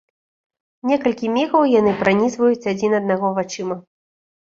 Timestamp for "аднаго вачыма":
3.05-3.83